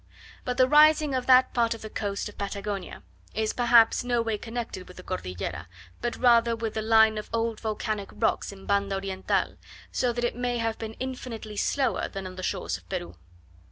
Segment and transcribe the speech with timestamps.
[0.45, 3.03] But the rising of that part of the coast of Patagonia,
[3.35, 5.67] is perhaps no way connected with the Cordillera,
[6.01, 9.57] but rather with a line of old volcanic rocks in Banda Oriental,
[9.91, 13.13] so that it may have been infinitely slower than on the shores of Peru.